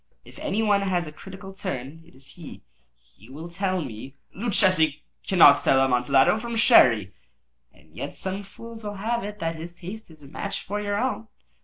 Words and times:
If 0.25 0.39
any 0.39 0.63
one 0.63 0.81
has 0.81 1.05
a 1.05 1.11
critical 1.11 1.53
turn, 1.53 2.01
it 2.07 2.15
is 2.15 2.25
he. 2.33 2.63
He 2.97 3.29
will 3.29 3.47
tell 3.51 3.83
me—" 3.83 4.15
"Luchesi 4.35 5.03
cannot 5.27 5.63
tell 5.63 5.79
Amontillado 5.79 6.39
from 6.39 6.55
Sherry." 6.55 7.13
"And 7.71 7.95
yet 7.95 8.15
some 8.15 8.41
fools 8.41 8.83
will 8.83 8.95
have 8.95 9.23
it 9.23 9.37
that 9.37 9.57
his 9.57 9.73
taste 9.75 10.09
is 10.09 10.23
a 10.23 10.27
match 10.27 10.63
for 10.63 10.81
your 10.81 10.97
own." 10.99 11.27